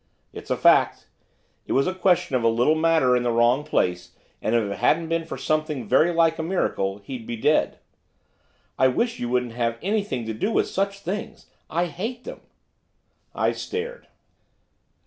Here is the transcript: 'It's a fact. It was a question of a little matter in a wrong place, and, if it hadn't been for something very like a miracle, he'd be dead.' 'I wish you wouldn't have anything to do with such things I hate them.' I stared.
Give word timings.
'It's 0.33 0.49
a 0.49 0.57
fact. 0.57 1.09
It 1.67 1.73
was 1.73 1.85
a 1.85 1.93
question 1.93 2.35
of 2.35 2.41
a 2.43 2.47
little 2.47 2.73
matter 2.73 3.15
in 3.15 3.23
a 3.23 3.31
wrong 3.31 3.63
place, 3.63 4.15
and, 4.41 4.55
if 4.55 4.63
it 4.63 4.79
hadn't 4.79 5.09
been 5.09 5.25
for 5.25 5.37
something 5.37 5.87
very 5.87 6.11
like 6.11 6.39
a 6.39 6.41
miracle, 6.41 6.97
he'd 6.97 7.27
be 7.27 7.35
dead.' 7.37 7.77
'I 8.79 8.87
wish 8.87 9.19
you 9.19 9.29
wouldn't 9.29 9.53
have 9.53 9.77
anything 9.79 10.25
to 10.25 10.33
do 10.33 10.51
with 10.51 10.65
such 10.67 11.01
things 11.01 11.51
I 11.69 11.85
hate 11.85 12.23
them.' 12.23 12.41
I 13.35 13.51
stared. 13.51 14.07